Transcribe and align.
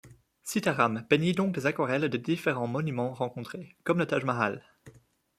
Sita 0.41 0.73
Ram 0.73 1.05
peignit 1.07 1.35
donc 1.35 1.53
des 1.53 1.67
aquarelles 1.67 2.09
des 2.09 2.17
différents 2.17 2.65
monuments 2.65 3.13
rencontrés, 3.13 3.75
comme 3.83 3.99
le 3.99 4.07
Taj 4.07 4.23
Mahal. 4.23 4.63